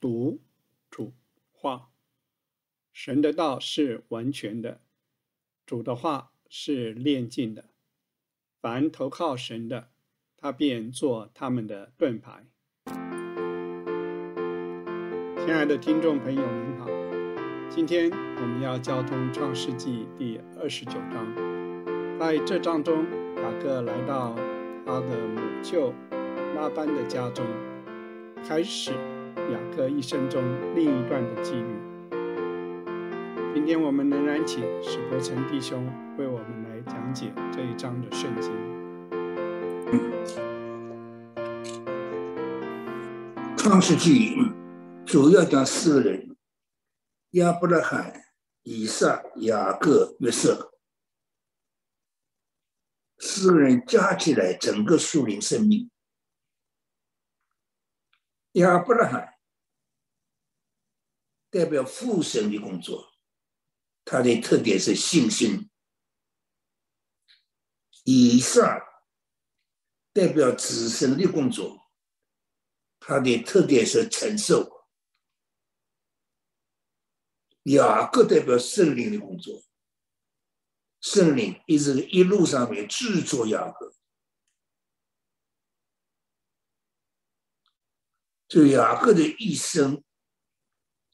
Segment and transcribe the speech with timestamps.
[0.00, 0.40] 读
[0.90, 1.12] 主
[1.52, 1.90] 话。
[2.92, 4.80] 神的道是完全的，
[5.66, 7.66] 主的话是炼净的。
[8.62, 9.90] 凡投靠神的，
[10.38, 12.46] 他便做他们的盾牌。
[15.44, 16.86] 亲爱的听众朋友，您好，
[17.68, 21.34] 今天我们要交通创世纪第二十九章。
[22.18, 23.04] 在这章中，
[23.36, 24.34] 雅各来到
[24.86, 25.92] 他的母舅
[26.54, 27.46] 拉班的家中，
[28.46, 28.92] 开始
[29.52, 30.42] 雅各一生中
[30.74, 31.90] 另一段的际遇。
[33.52, 35.84] 今天我们仍然请史伯成弟兄
[36.16, 38.52] 为我们来讲解这一章的圣经。
[43.56, 44.36] 创世纪
[45.04, 46.36] 主要讲四个人：
[47.30, 48.22] 亚伯拉罕、
[48.62, 50.72] 以撒、雅各、约瑟。
[53.18, 55.90] 四个人加起来，整个树林生命。
[58.52, 59.29] 亚伯拉罕
[61.50, 63.08] 代表父神的工作。
[64.02, 65.70] 它的特点是信心，
[68.02, 68.80] 以上
[70.12, 71.92] 代表子孙的工作，
[72.98, 74.86] 它的特点是承受；
[77.64, 79.62] 雅各代表圣灵的工作，
[81.00, 83.94] 圣灵一直一路上面制作雅各，
[88.48, 90.02] 就雅各的一生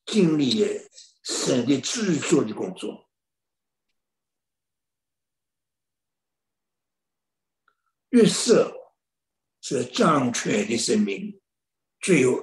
[0.07, 0.87] 经历了。
[1.29, 3.11] 神的制作的工作，
[8.11, 8.95] 月色
[9.61, 11.43] 是掌权的生命，
[11.99, 12.41] 最后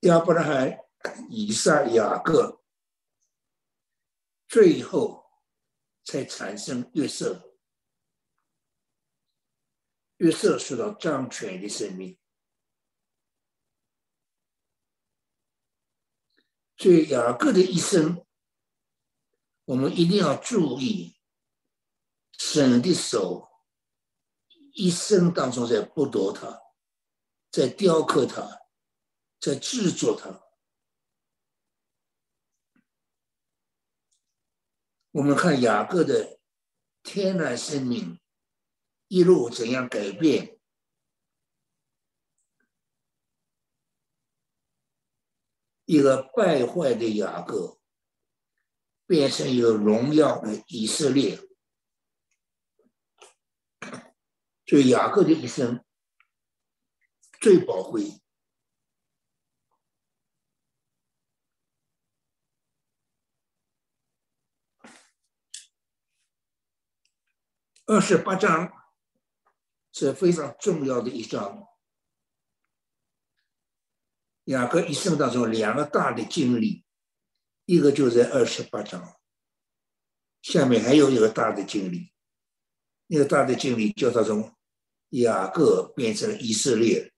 [0.00, 0.80] 亚伯拉罕、
[1.30, 2.60] 以撒、雅各，
[4.48, 5.24] 最后
[6.02, 7.56] 才产生月色。
[10.16, 12.18] 月色受到掌权的生命。
[16.76, 18.26] 所以雅各的一生，
[19.64, 21.16] 我们一定要注意，
[22.38, 23.48] 神的手
[24.72, 26.60] 一生当中在剥夺他，
[27.50, 28.60] 在雕刻他，
[29.40, 30.42] 在制作他。
[35.12, 36.40] 我们看雅各的
[37.04, 38.18] 天然生命
[39.06, 40.53] 一路怎样改变。
[45.84, 47.78] 一个败坏的雅各，
[49.06, 51.38] 变成一个荣耀的以色列。
[54.66, 55.84] 所以雅各的一生
[57.38, 58.22] 最宝贵。
[67.86, 68.72] 二十八章
[69.92, 71.73] 是非常重要的一章。
[74.44, 76.84] 雅各一生当中两个大的经历，
[77.64, 79.16] 一个就在二十八章，
[80.42, 82.12] 下面还有一个大的经历，
[83.06, 84.54] 那个大的经历叫他从
[85.10, 87.12] 雅各变成以色列，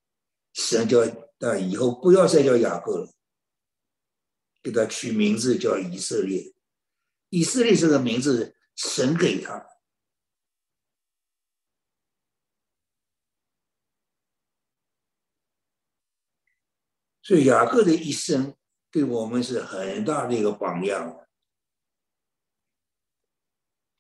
[0.53, 1.05] 神叫
[1.39, 3.13] 他以后不要再叫雅各了，
[4.63, 6.53] 给他取名字叫以色列。
[7.31, 9.67] 以色列这个名字神给他。
[17.27, 18.57] 所以雅各的一生
[18.89, 21.27] 对我们是很大的一个榜样。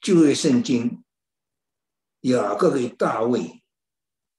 [0.00, 1.02] 旧约圣经，
[2.20, 3.64] 雅各跟大卫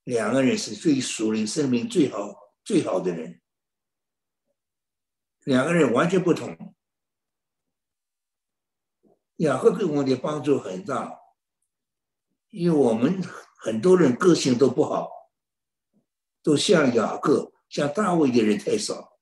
[0.06, 2.34] 两个人是最属灵生命最好
[2.64, 3.42] 最好的人，
[5.44, 6.74] 两个人完全不同。
[9.36, 11.20] 雅各对我们的帮助很大，
[12.52, 13.22] 因为我们
[13.60, 15.10] 很多人个性都不好，
[16.42, 17.52] 都像雅各。
[17.70, 19.20] 像大卫的人太少，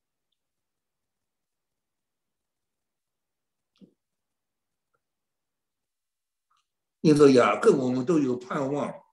[7.01, 9.03] 你说雅各，我们都有盼望。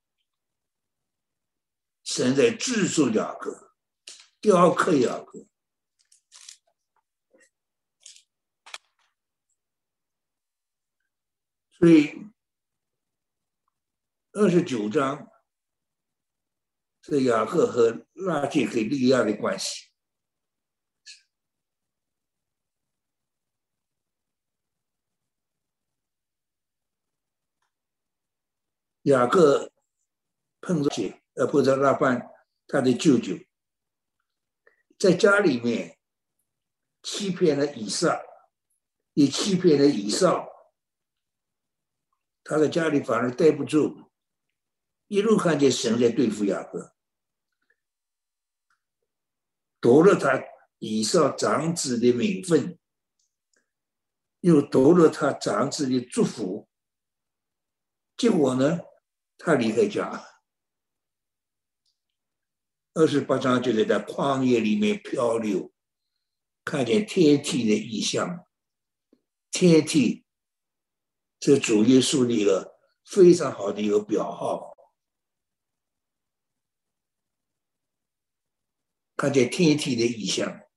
[2.05, 3.75] 神在制作雅各，
[4.41, 5.47] 雕刻雅各，
[11.79, 12.27] 所以
[14.33, 15.32] 二十九章。
[17.03, 19.89] 是雅各和拉结和利亚的关系。
[29.03, 29.73] 雅各
[30.61, 30.91] 碰着
[31.35, 32.31] 呃碰着拉班
[32.69, 33.35] 他的舅舅，
[34.97, 35.99] 在家里面
[37.03, 38.23] 欺骗了以撒，
[39.15, 40.49] 也欺骗了以扫，
[42.45, 44.12] 他在家里反而待不住，
[45.13, 46.95] 一路看见神在对付雅各。
[49.79, 50.43] 夺了他
[50.79, 52.79] 以上长子的名分，
[54.41, 56.67] 又夺了他长子的祝福，
[58.17, 58.81] 结果呢，
[59.37, 60.25] 他离开家。
[62.95, 65.75] 二十八章就是在旷野里面漂流，
[66.65, 68.47] 看见天体的异象。
[69.51, 70.25] 天体，
[71.39, 74.72] 这主耶稣的一个非常好的一个表号。
[79.23, 80.69] 看见天体的异象。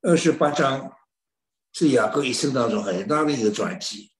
[0.00, 0.98] 二十八章
[1.72, 4.12] 是雅各一生当中很大的一个转机。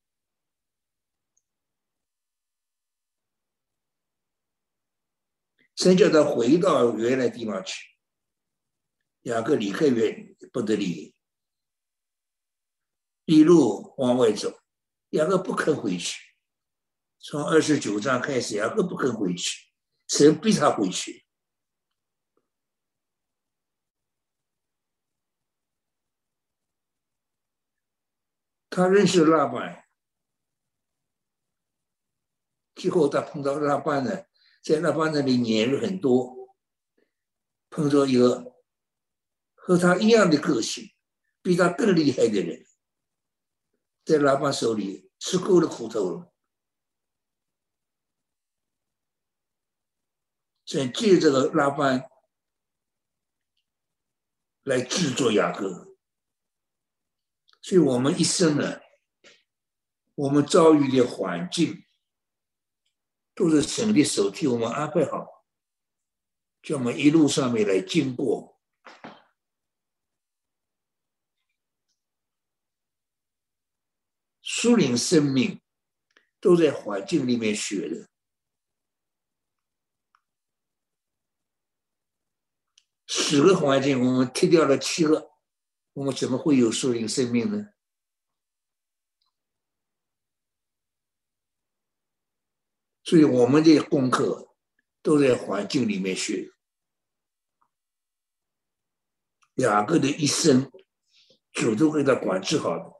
[5.75, 7.85] 神叫他回到原来地方去。
[9.23, 11.13] 雅各离开原不得离，
[13.25, 14.63] 一路往外走，
[15.09, 16.30] 雅各不肯回去。
[17.23, 19.71] 从二十九章开始，雅各不肯回去，
[20.09, 21.27] 神逼他回去。
[28.71, 29.85] 他认识拉班，
[32.75, 34.25] 最后他碰到拉班呢。
[34.63, 36.55] 在拉班那里年日很多，
[37.69, 38.55] 碰到一个
[39.55, 40.91] 和他一样的个性，
[41.43, 42.65] 比他更厉害的人，
[44.05, 46.30] 在拉班手里吃够了苦头了，
[50.71, 52.09] 想借这个拉班
[54.63, 55.97] 来制作雅各。
[57.61, 58.81] 所以我们一生呢，
[60.15, 61.85] 我们遭遇的环境。
[63.33, 65.47] 都是神的手替我们安排好，
[66.61, 68.61] 叫我们一路上面来经过。
[74.43, 75.63] 树林生命
[76.39, 78.10] 都在环境里面学的，
[83.13, 85.33] 十个环境我们踢掉了七个，
[85.95, 87.71] 我们怎么会有树林生命呢？
[93.03, 94.55] 所以我们的功课
[95.03, 96.53] 都在环境里面学。
[99.57, 100.71] 雅各的一生，
[101.51, 102.93] 主都给他管制好的。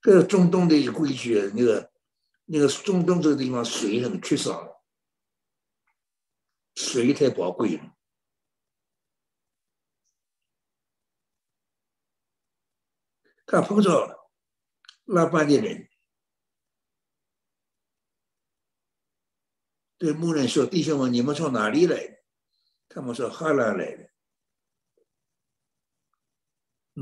[0.00, 1.92] 这个中东的一个规矩，那个
[2.50, 4.82] 那个中东这个地方水很缺少，
[6.74, 7.94] 水太宝贵了。
[13.44, 14.30] 他碰着
[15.04, 15.90] 拉巴的人，
[19.98, 22.22] 对牧人说：“弟兄们，你们从哪里来？”
[22.88, 24.10] 他们说：“哈拉来的。”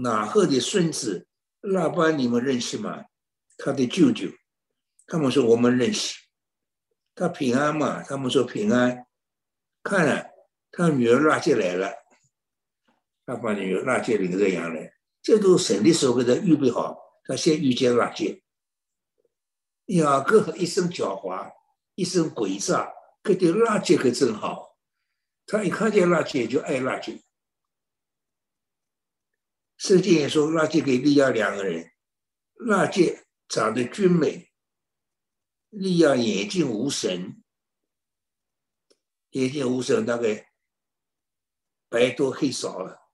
[0.03, 1.29] 哪赫的孙子
[1.61, 3.05] 拉巴，你们认识吗？
[3.57, 4.29] 他的舅舅。
[5.06, 6.19] 他们说：“我们认识。”
[7.14, 8.03] 他平安嘛？
[8.03, 9.06] 他们说平安。
[9.82, 10.31] 看了，
[10.70, 11.93] 他女儿拉杰来了。
[13.25, 14.93] 他把女儿拉杰领着羊来。
[15.23, 18.43] 这都神的时候给他预备好，他先遇见拉结。
[19.87, 21.52] 雅各一身狡猾，
[21.94, 22.93] 一身诡诈，
[23.23, 24.76] 可对拉结可真好。
[25.47, 27.23] 他一看见拉结就爱拉结。
[29.76, 31.93] 圣经也说，拉结给利亚两个人，
[32.54, 34.46] 拉结长得俊美，
[35.76, 37.42] 利亚眼睛无神，
[39.33, 40.50] 眼睛无神，大概
[41.90, 43.11] 白多黑少了。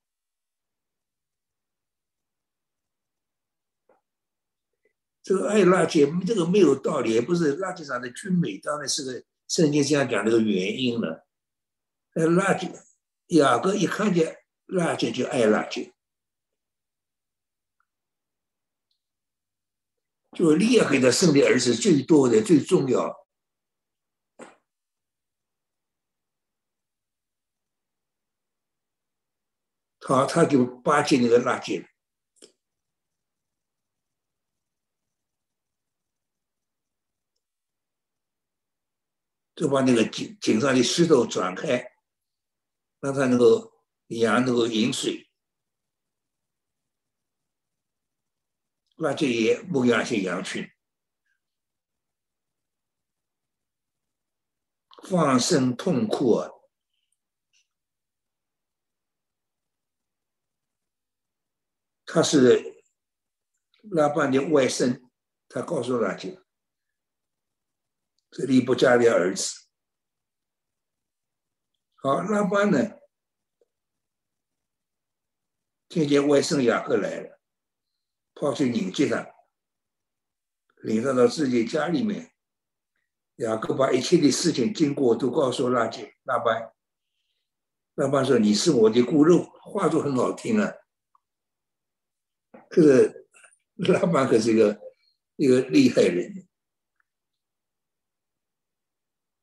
[5.25, 11.27] 这个爱拉姐，这个没有道理，也不是拉姐长的俊美，当然是个圣经这样讲这个原因了。
[12.15, 12.71] 那拉姐，
[13.27, 15.93] 雅各一看见拉姐就爱拉姐，
[20.37, 23.27] 就利亚给他生的儿子最多的、最重要，
[30.01, 31.89] 他他就巴结那个拉姐。
[39.55, 41.87] 就把那个井井上的石头转开，
[43.01, 43.71] 让他能够
[44.09, 45.31] 羊能够饮水，
[48.97, 50.71] 那这也牧养些羊群，
[55.09, 56.51] 放声痛哭啊！
[62.05, 62.85] 他是
[63.91, 65.03] 拉班的外甥，
[65.49, 66.41] 他告诉拉姐。
[68.31, 69.67] 这里不家的儿子，
[71.97, 72.99] 好，拉班呢？
[75.89, 77.42] 听见外甥雅各来了，
[78.43, 79.25] 跑去迎接他，
[80.83, 82.33] 领他到自己家里面。
[83.37, 86.73] 雅各把一切的事情经过都告诉拉姐、拉班。
[87.95, 90.73] 拉班说：“你是我的骨肉。”话都很好听啊。
[92.69, 93.29] 可是
[93.77, 94.81] 拉班可是一个
[95.37, 96.49] 一个厉害人。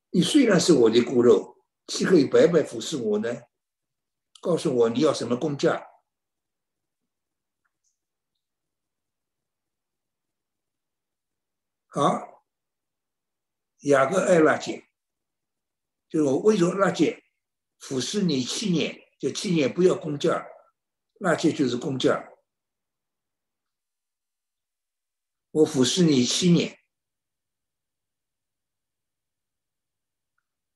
[0.09, 1.55] 你虽然是我的骨肉，
[1.87, 3.43] 岂可以白白服侍我呢？
[4.41, 5.88] 告诉我你要什么工价？
[11.91, 12.43] 好，
[13.79, 14.87] 雅各爱拉姐，
[16.07, 17.23] 就是我为着拉姐
[17.79, 20.45] 服侍你七年，就七年不要工价，
[21.19, 22.29] 拉姐就是工价。
[25.49, 26.77] 我服侍你七年，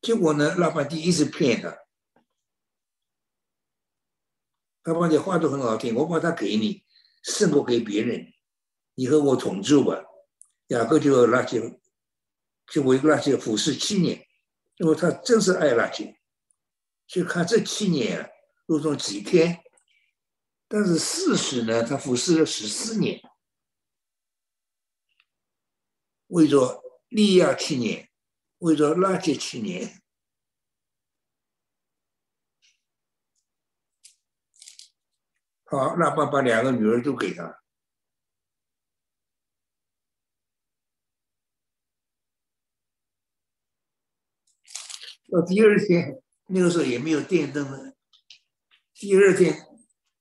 [0.02, 1.78] 结果呢，拉巴蒂一直骗他，
[4.82, 6.84] 他把你话都很好听，我把他给你，
[7.22, 8.34] 胜过给别人，
[8.96, 10.04] 你和我同住吧。
[10.68, 11.80] 雅各就拉结，
[12.68, 14.28] 就为拉结服侍七年，
[14.78, 16.20] 因为他真是爱拉结，
[17.06, 18.32] 就看这七年
[18.66, 19.64] 如同几天，
[20.68, 23.22] 但是事实呢，他服侍了十四年。
[26.28, 28.10] 为着利亚七年，
[28.60, 30.02] 为着拉结七年，
[35.66, 37.63] 好，那爸把两个女儿都给他。
[45.34, 47.96] 到第二天，那个时候也没有电灯了。
[48.94, 49.68] 第二天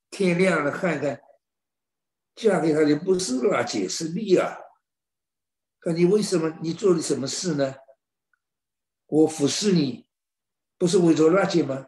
[0.09, 1.21] 天亮了，看看
[2.33, 4.59] 嫁给他的不是拉结，是利亚。
[5.85, 6.57] 那你为什么？
[6.63, 7.75] 你做了什么事呢？
[9.05, 10.07] 我服侍你，
[10.79, 11.85] 不是为着拉结吗？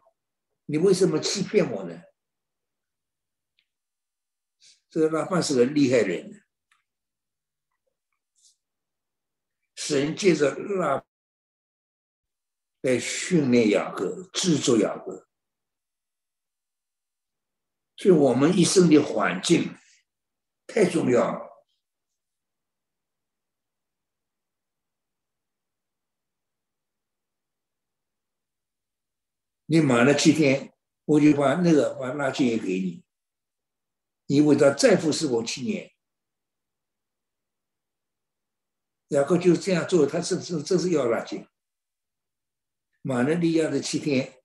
[0.66, 2.04] 你为什么欺骗我呢？
[4.88, 6.44] 这个拉范是个厉害人，
[9.74, 11.04] 神借着拉
[12.86, 15.28] 来训练雅各，制作雅各，
[17.96, 19.76] 所以我们一生的环境
[20.68, 21.66] 太重要了。
[29.66, 30.72] 你满了七天，
[31.06, 33.04] 我就把那个把垃圾也给你。
[34.28, 35.92] 你为他再服侍我七年，
[39.08, 41.48] 然后就这样做，他是是这是要垃圾。
[43.08, 44.42] 满了利亚的七天，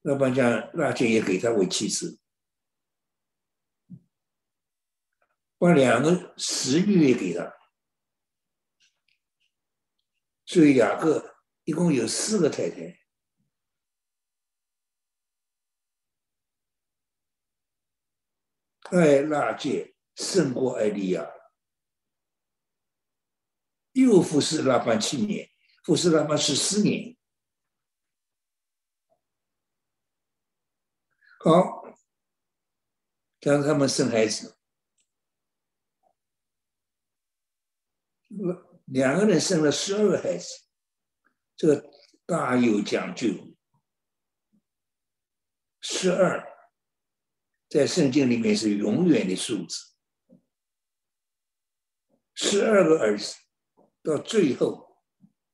[0.00, 2.18] 老板将垃圾也给他为妻子，
[5.56, 7.54] 把两个使女也给他，
[10.46, 12.98] 所以雅各一共有四个太太。
[18.90, 21.30] 爱拉界胜过艾利亚，
[23.92, 25.51] 又服侍拉班七年，
[25.82, 27.16] 服侍拉班十四年。
[31.40, 31.84] 好，
[33.40, 34.56] 让他们生孩子，
[38.84, 40.46] 两个人生了十二个孩子，
[41.56, 41.90] 这个
[42.24, 43.28] 大有讲究，
[45.80, 46.48] 十二。
[47.68, 49.94] 在圣经里面是永远的数字，
[52.34, 53.34] 十二个儿子，
[54.02, 54.91] 到最后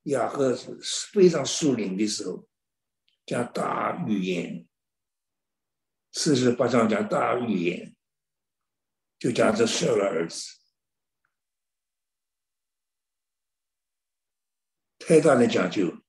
[0.09, 0.75] 雅各是
[1.13, 2.49] 非常树林的时候，
[3.27, 4.67] 讲大预言，
[6.13, 7.95] 四十八章讲大预言，
[9.19, 10.59] 就讲这十二个儿子，
[14.99, 16.03] 太大的讲究。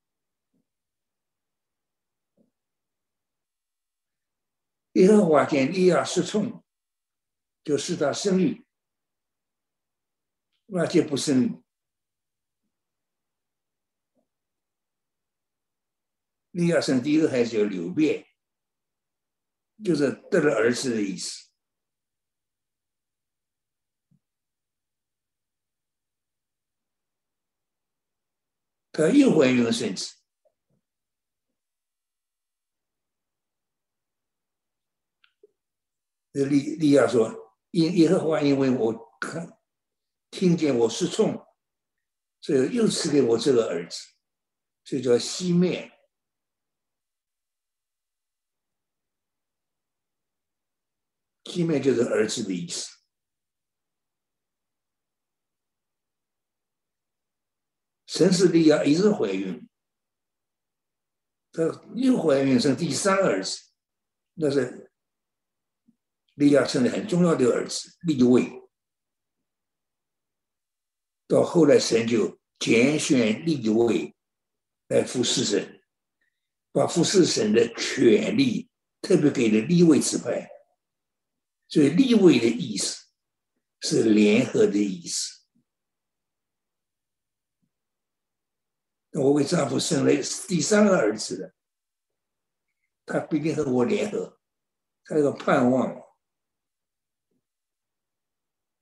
[4.93, 6.63] 耶和华见利亚失宠，
[7.63, 8.65] 就使他生育，
[10.65, 11.68] 那就不生育。
[16.59, 18.27] 利亚生第一个孩子叫流变，
[19.81, 21.47] 就是得了儿子的意思。
[28.91, 30.15] 他又怀孕了孙子。
[36.33, 39.57] 利利亚说：“因耶和华因为我看
[40.29, 41.41] 听见我是冲，
[42.41, 43.97] 所以又赐给我这个儿子，
[44.83, 45.89] 这叫西面。
[51.49, 52.89] 西面就是儿子的意思。
[58.05, 59.67] 神是利亚一直怀孕，
[61.51, 61.63] 她
[61.95, 63.59] 又怀孕生第三个儿子，
[64.35, 64.85] 那是。”
[66.35, 68.49] 利亚生的很重要的儿子利位。
[71.27, 74.15] 到后来，神就拣选立位
[74.87, 75.83] 来服侍神，
[76.71, 78.69] 把服侍神的权利
[79.01, 80.49] 特别给了立位支派。
[81.69, 83.05] 所以立位的意思
[83.79, 85.45] 是联合的意思。
[89.11, 90.11] 我为丈夫生了
[90.47, 91.55] 第三个儿子了，
[93.05, 94.39] 他必定和我联合，
[95.05, 96.03] 他有盼望，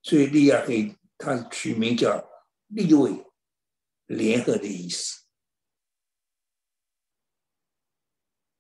[0.01, 2.25] 所以利亚给他取名叫。
[2.69, 3.25] 立位
[4.07, 5.23] 联合的意思，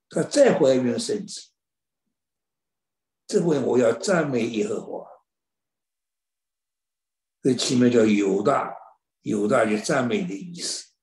[0.07, 1.49] 他再怀孕生子，
[3.27, 5.05] 这回我要赞美耶和华。
[7.41, 8.73] 这起码叫犹大，
[9.21, 10.93] 犹大就赞美的意思。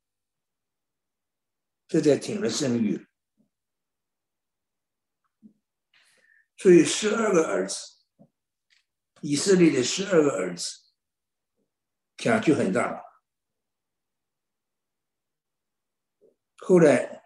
[1.87, 3.07] 这才挺了生育，
[6.57, 7.76] 所以十二个儿子，
[9.21, 10.83] 以色列的十二个儿子。
[12.16, 13.04] 差距很大。
[16.57, 17.25] 后来，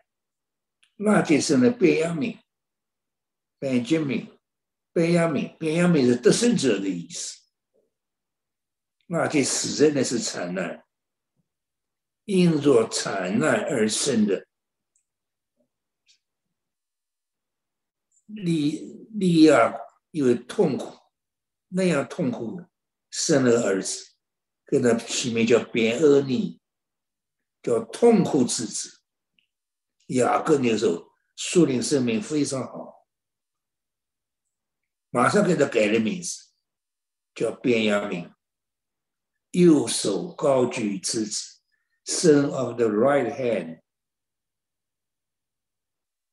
[0.97, 2.39] 那就生了贝亚敏、
[3.59, 4.38] 贝杰明、
[4.99, 7.39] 贝亚敏、贝亚敏是得胜者的意思。
[9.07, 10.85] 那这死在那是惨难，
[12.25, 14.45] 因着惨难而生的。
[18.27, 19.73] 利利亚
[20.11, 20.99] 因为痛苦，
[21.69, 22.61] 那样痛苦，
[23.09, 24.05] 生了儿子。
[24.67, 26.61] 给他起名叫扁厄尼，
[27.63, 29.01] 叫痛苦之子。
[30.09, 32.98] 雅各那时候树林生命非常好，
[35.11, 36.51] 马上给他改了名字，
[37.35, 38.35] 叫边阳明，
[39.53, 41.61] 右手高举之子
[42.05, 43.83] ，Son of the right hand，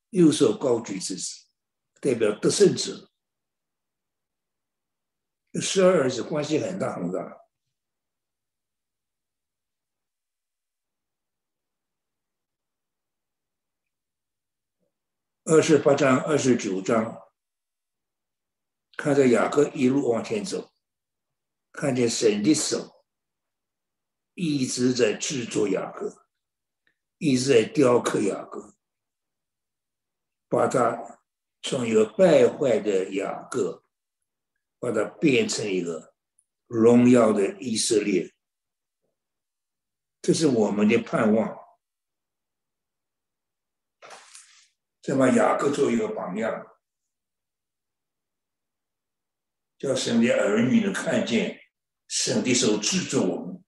[0.09, 1.45] 右手高举之子，
[2.01, 3.09] 代表得胜者。
[5.61, 7.45] 十二儿子关系很大很大。
[15.45, 17.24] 二十八章、二十九章，
[19.05, 20.73] 看着雅各一路往前走，
[21.71, 23.05] 看见神的手
[24.33, 26.25] 一直在制作雅各，
[27.19, 28.73] 一直在雕刻雅各，
[30.49, 31.21] 把他
[31.61, 33.83] 从一个败坏的雅各，
[34.79, 36.15] 把它变成一个
[36.65, 38.33] 荣耀的以色列。
[40.19, 41.55] 这是我们的盼望。
[45.03, 46.74] 再把雅各做一个榜样，
[49.85, 51.61] 叫神的儿女能看见
[52.07, 53.63] 神的手制作我们。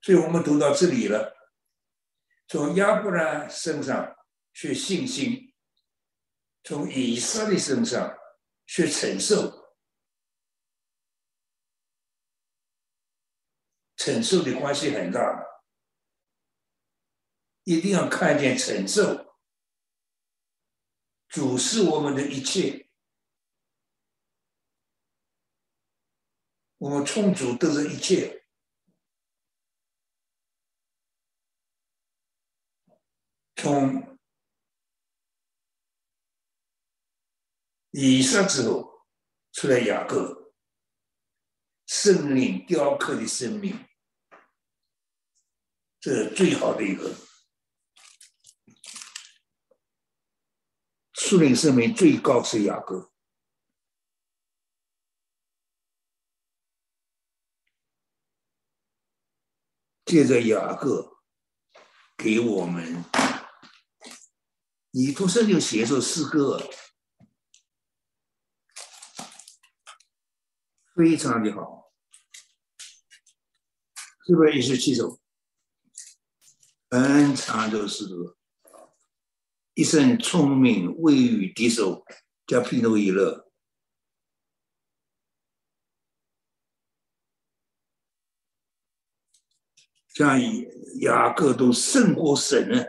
[0.00, 1.34] 所以我们读到这里了，
[2.46, 4.14] 从亚伯拉身上
[4.52, 5.52] 学信心，
[6.62, 8.16] 从以色列身上
[8.66, 9.74] 学承受，
[13.96, 15.44] 承受的关系很大，
[17.64, 19.34] 一定要看见承受。
[21.26, 22.83] 主是我们的一切，
[26.84, 28.44] 我们充足得着一切。
[33.56, 34.18] 从
[37.92, 39.06] 以撒之后
[39.52, 40.52] 出来雅各，
[41.86, 43.88] 圣灵雕刻的生命，
[46.00, 47.16] 这是最好的一个。
[51.14, 53.13] 树林生命最高是雅各，
[60.14, 61.18] 借着雅各
[62.16, 63.04] 给我们，
[64.92, 66.62] 你出生就写首诗歌，
[70.94, 71.90] 非常的好，
[74.24, 75.20] 是不是一十七首？
[76.90, 78.36] 很长的诗歌。
[79.74, 82.04] 一生聪明，未遇敌手，
[82.46, 83.43] 叫皮诺伊勒。
[90.14, 90.40] 像
[91.00, 92.84] 雅各都胜过神呢。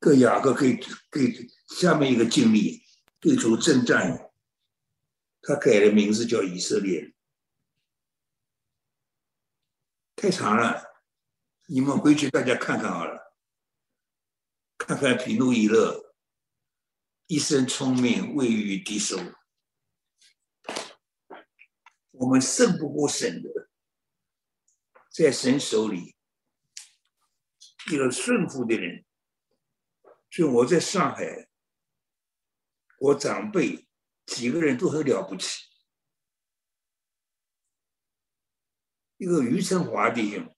[0.00, 0.76] 个雅各给
[1.10, 2.82] 给下面一个经历，
[3.20, 4.32] 对主征战，
[5.42, 7.14] 他改的名字叫以色列。
[10.16, 10.82] 太长了，
[11.66, 13.32] 你们回去大家看看好了，
[14.76, 16.14] 看看皮诺伊勒，
[17.28, 19.16] 一生聪明，未遇敌手。
[22.18, 23.68] 我们胜不过神的，
[25.10, 26.16] 在神手里，
[27.90, 29.04] 一个顺服的人，
[30.30, 31.48] 所以我在上海，
[32.98, 33.86] 我长辈
[34.24, 35.64] 几个人都很了不起。
[39.18, 40.56] 一个余承华弟兄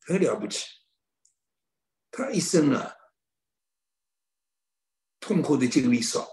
[0.00, 0.66] 很了不起，
[2.10, 2.96] 他一生啊
[5.20, 6.28] 痛苦的经历少。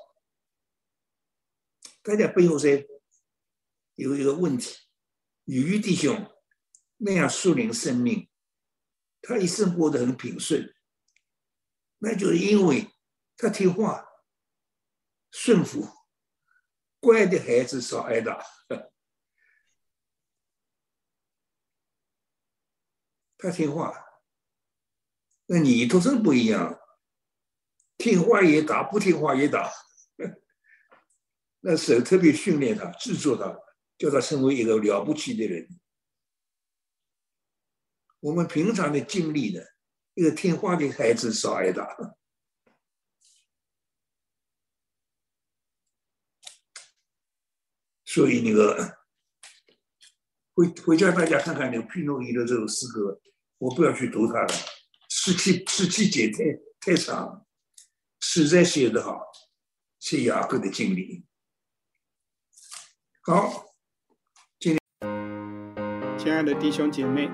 [2.01, 2.85] 大家背后在
[3.99, 4.77] 有一个问题：
[5.43, 6.31] 余弟兄
[6.97, 8.29] 那样树林生命。
[9.21, 10.73] 他一生过得很平顺，
[11.97, 12.89] 那就是因为
[13.35, 14.07] 他听话、
[15.29, 15.85] 顺服、
[17.01, 18.41] 乖的孩子少挨打。
[23.37, 23.93] 他听话，
[25.47, 26.79] 那你都是不一样，
[27.97, 29.69] 听话也打，不听话也打。
[31.59, 33.59] 那神特别训练他、制作他，
[33.99, 35.67] 叫他成为一个了不起的人。
[38.21, 39.61] 我们平常的经历呢，
[40.13, 41.85] 一个听话的孩子少挨打，
[48.05, 48.97] 所以那个
[50.53, 53.21] 回回家大家看看那个皮诺伊的这首诗歌，
[53.57, 54.53] 我不要去读它了，
[55.09, 56.37] 十七十七节太
[56.79, 57.45] 太长，
[58.21, 59.21] 实在写得好，
[59.99, 61.25] 是雅各的经历。
[63.21, 63.68] 好，
[66.29, 67.27] 亲爱的弟兄姐妹。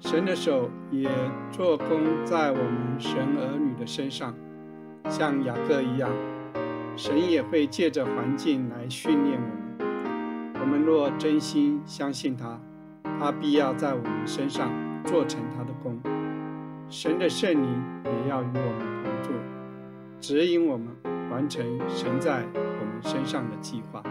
[0.00, 1.06] 神的手也
[1.50, 4.34] 做工在我们神儿女的身上，
[5.10, 6.08] 像雅各一样，
[6.96, 10.62] 神也会借着环境来训练我们。
[10.62, 12.58] 我们若真心相信他，
[13.20, 14.72] 他必要在我们身上
[15.04, 16.00] 做成他的功。
[16.88, 19.34] 神的圣灵也要与我们同住，
[20.22, 20.88] 指引我们
[21.30, 24.02] 完成神在我们身上的计划。